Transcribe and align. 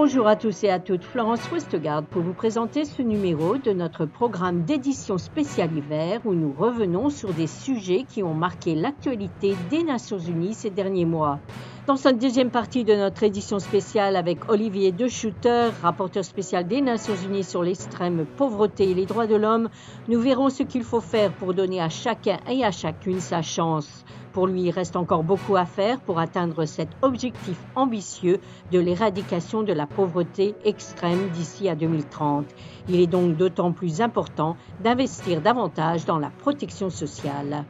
Bonjour 0.00 0.28
à 0.28 0.36
tous 0.36 0.62
et 0.62 0.70
à 0.70 0.78
toutes, 0.78 1.02
Florence 1.02 1.50
Westgard 1.52 2.04
pour 2.04 2.22
vous 2.22 2.32
présenter 2.32 2.84
ce 2.84 3.02
numéro 3.02 3.56
de 3.56 3.72
notre 3.72 4.06
programme 4.06 4.62
d'édition 4.62 5.18
spéciale 5.18 5.76
hiver 5.76 6.20
où 6.24 6.34
nous 6.34 6.54
revenons 6.56 7.10
sur 7.10 7.34
des 7.34 7.48
sujets 7.48 8.04
qui 8.08 8.22
ont 8.22 8.32
marqué 8.32 8.76
l'actualité 8.76 9.56
des 9.70 9.82
Nations 9.82 10.18
Unies 10.18 10.54
ces 10.54 10.70
derniers 10.70 11.04
mois. 11.04 11.40
Dans 11.88 11.96
cette 11.96 12.18
deuxième 12.18 12.50
partie 12.50 12.84
de 12.84 12.94
notre 12.94 13.22
édition 13.24 13.58
spéciale 13.58 14.14
avec 14.14 14.48
Olivier 14.48 14.92
De 14.92 15.08
Schutter, 15.08 15.70
rapporteur 15.82 16.24
spécial 16.24 16.66
des 16.68 16.80
Nations 16.80 17.16
Unies 17.16 17.44
sur 17.44 17.62
l'extrême 17.62 18.24
pauvreté 18.36 18.90
et 18.90 18.94
les 18.94 19.04
droits 19.04 19.26
de 19.26 19.36
l'homme, 19.36 19.68
nous 20.06 20.20
verrons 20.20 20.48
ce 20.48 20.62
qu'il 20.62 20.84
faut 20.84 21.00
faire 21.00 21.32
pour 21.32 21.54
donner 21.54 21.80
à 21.80 21.88
chacun 21.88 22.38
et 22.48 22.64
à 22.64 22.70
chacune 22.70 23.20
sa 23.20 23.42
chance. 23.42 24.04
Pour 24.38 24.46
lui, 24.46 24.62
il 24.62 24.70
reste 24.70 24.94
encore 24.94 25.24
beaucoup 25.24 25.56
à 25.56 25.66
faire 25.66 26.00
pour 26.00 26.20
atteindre 26.20 26.64
cet 26.64 26.90
objectif 27.02 27.58
ambitieux 27.74 28.38
de 28.70 28.78
l'éradication 28.78 29.64
de 29.64 29.72
la 29.72 29.88
pauvreté 29.88 30.54
extrême 30.64 31.28
d'ici 31.30 31.68
à 31.68 31.74
2030. 31.74 32.46
Il 32.88 33.00
est 33.00 33.08
donc 33.08 33.36
d'autant 33.36 33.72
plus 33.72 34.00
important 34.00 34.56
d'investir 34.80 35.42
davantage 35.42 36.04
dans 36.04 36.20
la 36.20 36.30
protection 36.30 36.88
sociale. 36.88 37.64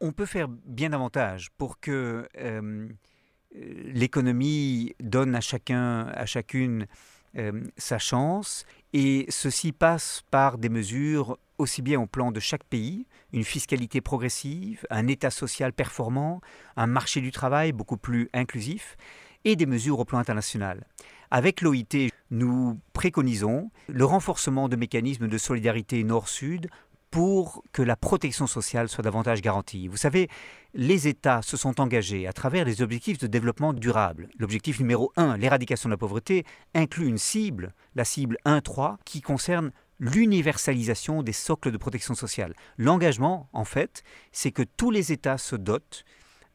On 0.00 0.12
peut 0.12 0.24
faire 0.24 0.48
bien 0.48 0.88
davantage 0.88 1.50
pour 1.58 1.80
que 1.80 2.26
euh, 2.38 2.88
l'économie 3.52 4.94
donne 4.98 5.34
à 5.34 5.42
chacun, 5.42 6.06
à 6.14 6.24
chacune 6.24 6.86
euh, 7.36 7.64
sa 7.76 7.98
chance 7.98 8.64
et 8.94 9.26
ceci 9.28 9.72
passe 9.72 10.22
par 10.30 10.56
des 10.56 10.70
mesures 10.70 11.36
aussi 11.58 11.82
bien 11.82 12.00
au 12.00 12.06
plan 12.06 12.32
de 12.32 12.40
chaque 12.40 12.64
pays, 12.64 13.06
une 13.32 13.44
fiscalité 13.44 14.00
progressive, 14.00 14.86
un 14.90 15.06
État 15.06 15.30
social 15.30 15.72
performant, 15.72 16.40
un 16.76 16.86
marché 16.86 17.20
du 17.20 17.30
travail 17.30 17.72
beaucoup 17.72 17.96
plus 17.96 18.28
inclusif, 18.32 18.96
et 19.44 19.56
des 19.56 19.66
mesures 19.66 19.98
au 19.98 20.04
plan 20.04 20.18
international. 20.18 20.86
Avec 21.30 21.60
l'OIT, 21.60 22.10
nous 22.30 22.80
préconisons 22.92 23.70
le 23.88 24.04
renforcement 24.04 24.68
de 24.68 24.76
mécanismes 24.76 25.28
de 25.28 25.38
solidarité 25.38 26.02
nord-sud 26.02 26.68
pour 27.10 27.62
que 27.72 27.82
la 27.82 27.94
protection 27.94 28.48
sociale 28.48 28.88
soit 28.88 29.04
davantage 29.04 29.40
garantie. 29.40 29.86
Vous 29.86 29.96
savez, 29.96 30.28
les 30.74 31.06
États 31.06 31.42
se 31.42 31.56
sont 31.56 31.80
engagés 31.80 32.26
à 32.26 32.32
travers 32.32 32.64
les 32.64 32.82
objectifs 32.82 33.18
de 33.18 33.28
développement 33.28 33.72
durable. 33.72 34.28
L'objectif 34.36 34.80
numéro 34.80 35.12
1, 35.16 35.36
l'éradication 35.36 35.88
de 35.88 35.92
la 35.92 35.98
pauvreté, 35.98 36.44
inclut 36.74 37.06
une 37.06 37.18
cible, 37.18 37.72
la 37.94 38.04
cible 38.04 38.36
1.3, 38.44 38.96
qui 39.04 39.20
concerne 39.20 39.70
l'universalisation 40.04 41.22
des 41.22 41.32
socles 41.32 41.72
de 41.72 41.78
protection 41.78 42.14
sociale. 42.14 42.54
L'engagement, 42.76 43.48
en 43.52 43.64
fait, 43.64 44.02
c'est 44.32 44.50
que 44.50 44.62
tous 44.62 44.90
les 44.90 45.12
États 45.12 45.38
se 45.38 45.56
dotent 45.56 46.04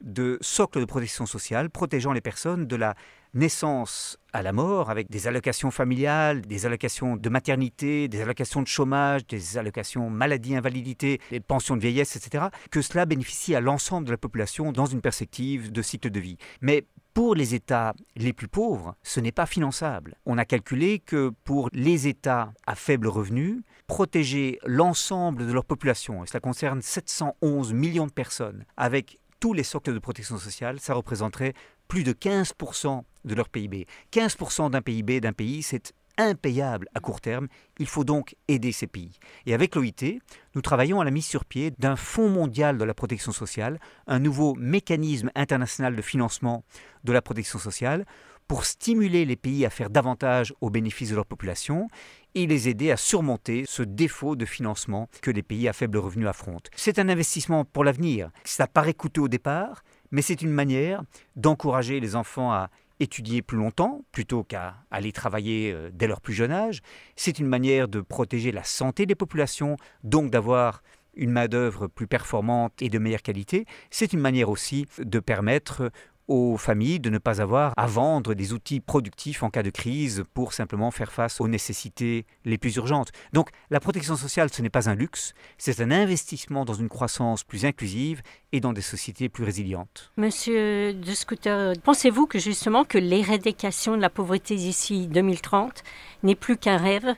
de 0.02 0.38
socles 0.42 0.80
de 0.80 0.86
protection 0.86 1.26
sociale 1.26 1.70
protégeant 1.70 2.14
les 2.14 2.22
personnes 2.22 2.68
de 2.68 2.76
la 2.76 2.96
naissance 3.34 4.18
à 4.34 4.42
la 4.42 4.54
mort, 4.54 4.90
avec 4.90 5.10
des 5.10 5.28
allocations 5.28 5.72
familiales, 5.72 6.42
des 6.42 6.66
allocations 6.66 7.16
de 7.16 7.30
maternité, 7.30 8.08
des 8.08 8.22
allocations 8.22 8.62
de 8.62 8.68
chômage, 8.68 9.26
des 9.28 9.58
allocations 9.58 10.10
maladie, 10.10 10.56
invalidité, 10.56 11.20
des 11.32 11.40
pensions 11.40 11.76
de 11.76 11.82
vieillesse, 11.82 12.16
etc., 12.16 12.46
que 12.72 12.82
cela 12.82 13.06
bénéficie 13.06 13.56
à 13.56 13.62
l'ensemble 13.62 14.08
de 14.08 14.12
la 14.12 14.18
population 14.18 14.72
dans 14.72 14.86
une 14.86 15.02
perspective 15.02 15.72
de 15.72 15.82
cycle 15.82 16.10
de 16.10 16.20
vie. 16.20 16.38
Mais 16.62 16.86
pour 17.14 17.36
les 17.36 17.56
États 17.56 17.94
les 18.16 18.34
plus 18.34 18.48
pauvres, 18.48 18.96
ce 19.04 19.20
n'est 19.20 19.32
pas 19.32 19.46
finançable. 19.46 20.16
On 20.26 20.38
a 20.38 20.46
calculé 20.46 21.00
que 21.00 21.32
pour 21.44 21.70
les 21.74 22.08
États 22.08 22.54
à 22.66 22.76
faible 22.76 23.08
revenu, 23.08 23.62
protéger 23.88 24.60
l'ensemble 24.66 25.46
de 25.46 25.52
leur 25.52 25.66
population, 25.66 26.24
et 26.24 26.28
cela 26.28 26.40
concerne 26.40 26.82
711 26.82 27.74
millions 27.74 28.08
de 28.08 28.12
personnes, 28.12 28.66
avec 28.78 29.20
tous 29.40 29.54
les 29.54 29.64
socles 29.64 29.94
de 29.94 30.00
protection 30.00 30.38
sociale, 30.38 30.80
ça 30.80 30.94
représenterait 30.94 31.54
plus 31.88 32.04
de 32.04 32.14
15% 32.14 33.04
de 33.26 33.36
leur 33.36 33.50
PIB. 33.50 33.88
15% 34.12 34.70
d'un 34.70 34.82
PIB 34.82 35.22
d'un 35.22 35.34
pays, 35.34 35.64
c'est 35.64 35.94
impayable 36.20 36.88
à 36.94 37.00
court 37.00 37.22
terme. 37.22 37.48
Il 37.80 37.88
faut 37.88 38.04
donc 38.04 38.36
aider 38.48 38.72
ces 38.72 38.88
pays. 38.88 39.18
Et 39.46 39.54
avec 39.54 39.76
l'OIT, 39.76 40.20
nous 40.54 40.62
travaillons 40.62 41.02
à 41.02 41.06
la 41.06 41.12
mise 41.12 41.26
sur 41.26 41.46
pied 41.46 41.72
d'un 41.80 41.96
Fonds 41.96 42.30
mondial 42.30 42.78
de 42.78 42.84
la 42.84 42.94
protection 42.94 43.32
sociale, 43.32 43.80
un 44.06 44.20
nouveau 44.20 44.54
mécanisme 44.56 45.32
international 45.34 45.96
de 45.96 46.02
financement 46.02 46.64
de 47.04 47.14
la 47.14 47.22
protection 47.22 47.58
sociale 47.58 48.06
pour 48.50 48.66
stimuler 48.66 49.26
les 49.26 49.36
pays 49.36 49.64
à 49.64 49.70
faire 49.70 49.92
davantage 49.92 50.54
au 50.60 50.72
bénéfice 50.72 51.12
de 51.12 51.16
leur 51.16 51.28
population 51.28 51.88
et 52.34 52.48
les 52.48 52.68
aider 52.68 52.90
à 52.92 52.98
surmonter 52.98 53.64
ce 53.68 53.84
défaut 53.84 54.36
de 54.36 54.46
financement 54.46 55.08
que 55.22 55.30
les 55.30 55.44
pays 55.44 55.68
à 55.68 55.74
faible 55.74 56.00
revenu 56.00 56.28
affrontent. 56.28 56.70
C'est 56.76 56.98
un 56.98 57.10
investissement 57.10 57.64
pour 57.64 57.84
l'avenir. 57.84 58.32
Ça 58.44 58.66
paraît 58.66 58.96
coûteux 58.96 59.22
au 59.22 59.28
départ, 59.28 59.84
mais 60.10 60.24
c'est 60.24 60.42
une 60.42 60.52
manière 60.52 61.04
d'encourager 61.36 62.00
les 62.00 62.16
enfants 62.16 62.52
à 62.52 62.72
étudier 63.00 63.42
plus 63.42 63.58
longtemps 63.58 64.04
plutôt 64.12 64.44
qu'à 64.44 64.76
aller 64.92 65.12
travailler 65.12 65.72
euh, 65.72 65.90
dès 65.94 66.08
leur 66.08 66.22
plus 66.22 66.34
jeune 66.34 66.52
âge. 66.52 66.82
C'est 67.16 67.40
une 67.40 67.48
manière 67.48 67.88
de 67.88 68.02
protéger 68.02 68.52
la 68.52 68.64
santé 68.64 69.06
des 69.06 69.16
populations, 69.16 69.78
donc 70.04 70.32
d'avoir 70.32 70.82
une 71.16 71.32
main-d'œuvre 71.32 71.88
plus 71.88 72.08
performante 72.08 72.82
et 72.82 72.90
de 72.90 72.98
meilleure 73.00 73.22
qualité. 73.22 73.66
C'est 73.90 74.14
une 74.14 74.20
manière 74.20 74.50
aussi 74.50 74.86
de 75.00 75.20
permettre 75.20 75.92
aux 76.30 76.58
familles 76.58 77.00
de 77.00 77.10
ne 77.10 77.18
pas 77.18 77.42
avoir 77.42 77.74
à 77.76 77.88
vendre 77.88 78.36
des 78.36 78.54
outils 78.54 78.80
productifs 78.80 79.42
en 79.44 79.50
cas 79.50 79.64
de 79.64 79.72
crise 79.72 80.24
pour 80.34 80.54
simplement 80.54 80.92
faire 80.92 81.12
face 81.12 81.42
aux 81.42 81.48
nécessités 81.48 82.26
les 82.46 82.60
plus 82.60 82.76
urgentes. 82.76 83.12
Donc 83.34 83.50
la 83.72 83.80
protection 83.80 84.16
sociale, 84.16 84.50
ce 84.54 84.62
n'est 84.62 84.70
pas 84.70 84.90
un 84.90 84.96
luxe, 84.96 85.34
c'est 85.58 85.82
un 85.82 85.90
investissement 85.90 86.66
dans 86.66 86.76
une 86.76 86.88
croissance 86.88 87.44
plus 87.44 87.66
inclusive 87.66 88.22
et 88.52 88.60
dans 88.60 88.74
des 88.74 88.82
sociétés 88.82 89.28
plus 89.28 89.44
résilientes. 89.44 90.12
Monsieur 90.18 90.94
de 90.94 91.14
Scooter, 91.14 91.74
pensez-vous 91.84 92.28
que 92.28 92.38
justement 92.38 92.86
que 92.86 93.00
l'éradication 93.00 93.98
de 93.98 94.02
la 94.02 94.12
pauvreté 94.12 94.56
d'ici 94.56 95.08
2030 95.08 95.84
n'est 96.22 96.36
plus 96.36 96.58
qu'un 96.58 96.78
rêve? 96.78 97.16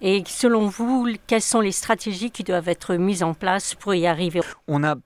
Et 0.00 0.22
selon 0.26 0.68
vous, 0.68 1.08
quelles 1.26 1.42
sont 1.42 1.60
les 1.60 1.72
stratégies 1.72 2.30
qui 2.30 2.44
doivent 2.44 2.68
être 2.68 2.94
mises 2.94 3.22
en 3.22 3.34
place 3.34 3.74
pour 3.74 3.94
y 3.94 4.06
arriver? 4.06 4.40
On 4.66 4.78
n'a 4.78 4.96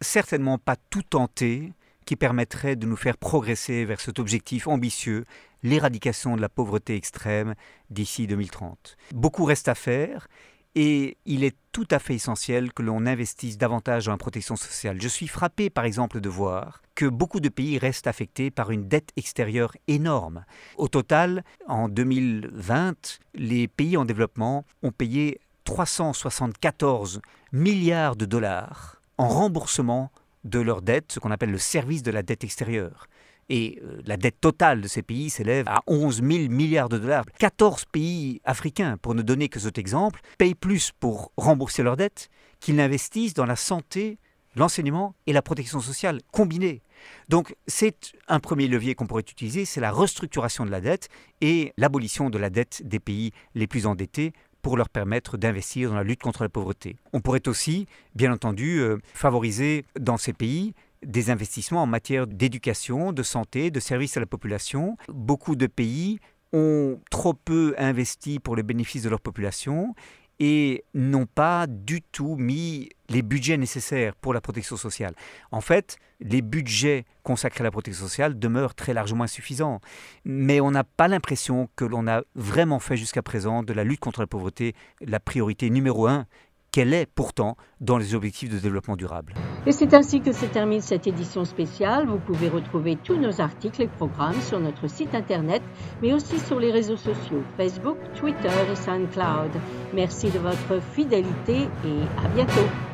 certainement 0.00 0.58
pas 0.58 0.76
tout 0.90 1.02
tenté 1.02 1.72
qui 2.04 2.16
permettrait 2.16 2.76
de 2.76 2.86
nous 2.86 2.96
faire 2.96 3.16
progresser 3.16 3.84
vers 3.84 4.00
cet 4.00 4.18
objectif 4.18 4.66
ambitieux, 4.68 5.24
l'éradication 5.62 6.36
de 6.36 6.40
la 6.40 6.48
pauvreté 6.48 6.94
extrême 6.96 7.54
d'ici 7.90 8.26
2030. 8.26 8.96
Beaucoup 9.12 9.44
reste 9.44 9.68
à 9.68 9.74
faire 9.74 10.28
et 10.74 11.16
il 11.24 11.44
est 11.44 11.56
tout 11.72 11.86
à 11.90 11.98
fait 11.98 12.14
essentiel 12.14 12.72
que 12.72 12.82
l'on 12.82 13.06
investisse 13.06 13.58
davantage 13.58 14.06
dans 14.06 14.12
la 14.12 14.18
protection 14.18 14.56
sociale. 14.56 15.00
Je 15.00 15.08
suis 15.08 15.28
frappé 15.28 15.70
par 15.70 15.84
exemple 15.84 16.20
de 16.20 16.28
voir 16.28 16.82
que 16.94 17.06
beaucoup 17.06 17.40
de 17.40 17.48
pays 17.48 17.78
restent 17.78 18.06
affectés 18.06 18.50
par 18.50 18.70
une 18.70 18.88
dette 18.88 19.10
extérieure 19.16 19.76
énorme. 19.88 20.44
Au 20.76 20.88
total, 20.88 21.44
en 21.66 21.88
2020, 21.88 23.20
les 23.34 23.68
pays 23.68 23.96
en 23.96 24.04
développement 24.04 24.64
ont 24.82 24.92
payé 24.92 25.40
374 25.64 27.22
milliards 27.52 28.16
de 28.16 28.26
dollars 28.26 29.00
en 29.16 29.28
remboursement 29.28 30.10
de 30.44 30.60
leur 30.60 30.82
dette, 30.82 31.12
ce 31.12 31.20
qu'on 31.20 31.30
appelle 31.30 31.50
le 31.50 31.58
service 31.58 32.02
de 32.02 32.10
la 32.10 32.22
dette 32.22 32.44
extérieure. 32.44 33.06
Et 33.48 33.80
euh, 33.82 34.00
la 34.06 34.16
dette 34.16 34.40
totale 34.40 34.80
de 34.80 34.88
ces 34.88 35.02
pays 35.02 35.28
s'élève 35.28 35.66
à 35.68 35.82
11 35.86 36.22
000 36.22 36.48
milliards 36.48 36.88
de 36.88 36.98
dollars. 36.98 37.24
14 37.38 37.84
pays 37.86 38.40
africains, 38.44 38.96
pour 38.96 39.14
ne 39.14 39.22
donner 39.22 39.48
que 39.48 39.60
cet 39.60 39.78
exemple, 39.78 40.20
payent 40.38 40.54
plus 40.54 40.92
pour 40.98 41.32
rembourser 41.36 41.82
leur 41.82 41.96
dette 41.96 42.30
qu'ils 42.60 42.76
n'investissent 42.76 43.34
dans 43.34 43.44
la 43.44 43.56
santé, 43.56 44.18
l'enseignement 44.56 45.14
et 45.26 45.32
la 45.32 45.42
protection 45.42 45.80
sociale 45.80 46.20
combinée. 46.32 46.82
Donc 47.28 47.54
c'est 47.66 48.12
un 48.28 48.40
premier 48.40 48.68
levier 48.68 48.94
qu'on 48.94 49.06
pourrait 49.06 49.22
utiliser, 49.22 49.64
c'est 49.64 49.80
la 49.80 49.90
restructuration 49.90 50.64
de 50.64 50.70
la 50.70 50.80
dette 50.80 51.08
et 51.40 51.72
l'abolition 51.76 52.30
de 52.30 52.38
la 52.38 52.50
dette 52.50 52.82
des 52.86 53.00
pays 53.00 53.32
les 53.54 53.66
plus 53.66 53.84
endettés 53.84 54.32
pour 54.64 54.78
leur 54.78 54.88
permettre 54.88 55.36
d'investir 55.36 55.90
dans 55.90 55.96
la 55.96 56.02
lutte 56.02 56.22
contre 56.22 56.42
la 56.42 56.48
pauvreté. 56.48 56.96
On 57.12 57.20
pourrait 57.20 57.46
aussi, 57.48 57.86
bien 58.14 58.32
entendu, 58.32 58.80
euh, 58.80 58.96
favoriser 59.12 59.84
dans 60.00 60.16
ces 60.16 60.32
pays 60.32 60.72
des 61.04 61.28
investissements 61.28 61.82
en 61.82 61.86
matière 61.86 62.26
d'éducation, 62.26 63.12
de 63.12 63.22
santé, 63.22 63.70
de 63.70 63.78
services 63.78 64.16
à 64.16 64.20
la 64.20 64.26
population. 64.26 64.96
Beaucoup 65.08 65.54
de 65.54 65.66
pays 65.66 66.18
ont 66.54 66.98
trop 67.10 67.34
peu 67.34 67.74
investi 67.76 68.38
pour 68.38 68.56
le 68.56 68.62
bénéfice 68.62 69.02
de 69.02 69.10
leur 69.10 69.20
population 69.20 69.94
et 70.46 70.84
n'ont 70.92 71.24
pas 71.24 71.66
du 71.66 72.02
tout 72.02 72.36
mis 72.36 72.90
les 73.08 73.22
budgets 73.22 73.56
nécessaires 73.56 74.14
pour 74.14 74.34
la 74.34 74.42
protection 74.42 74.76
sociale. 74.76 75.14
En 75.52 75.62
fait, 75.62 75.96
les 76.20 76.42
budgets 76.42 77.06
consacrés 77.22 77.62
à 77.62 77.64
la 77.64 77.70
protection 77.70 78.04
sociale 78.04 78.38
demeurent 78.38 78.74
très 78.74 78.92
largement 78.92 79.24
insuffisants. 79.24 79.80
Mais 80.26 80.60
on 80.60 80.70
n'a 80.70 80.84
pas 80.84 81.08
l'impression 81.08 81.70
que 81.76 81.86
l'on 81.86 82.06
a 82.06 82.20
vraiment 82.34 82.78
fait 82.78 82.98
jusqu'à 82.98 83.22
présent 83.22 83.62
de 83.62 83.72
la 83.72 83.84
lutte 83.84 84.00
contre 84.00 84.20
la 84.20 84.26
pauvreté 84.26 84.74
la 85.00 85.18
priorité 85.18 85.70
numéro 85.70 86.08
un 86.08 86.26
qu'elle 86.74 86.92
est 86.92 87.06
pourtant 87.06 87.56
dans 87.80 87.98
les 87.98 88.16
objectifs 88.16 88.50
de 88.50 88.58
développement 88.58 88.96
durable. 88.96 89.32
Et 89.64 89.70
c'est 89.70 89.94
ainsi 89.94 90.20
que 90.20 90.32
se 90.32 90.44
termine 90.44 90.80
cette 90.80 91.06
édition 91.06 91.44
spéciale. 91.44 92.08
Vous 92.08 92.18
pouvez 92.18 92.48
retrouver 92.48 92.96
tous 92.96 93.14
nos 93.14 93.40
articles 93.40 93.82
et 93.82 93.86
programmes 93.86 94.40
sur 94.40 94.58
notre 94.58 94.88
site 94.88 95.14
internet, 95.14 95.62
mais 96.02 96.12
aussi 96.12 96.40
sur 96.40 96.58
les 96.58 96.72
réseaux 96.72 96.96
sociaux 96.96 97.44
Facebook, 97.56 97.96
Twitter 98.16 98.48
et 98.72 98.74
SoundCloud. 98.74 99.52
Merci 99.94 100.32
de 100.32 100.40
votre 100.40 100.82
fidélité 100.82 101.68
et 101.84 102.24
à 102.24 102.28
bientôt. 102.34 102.93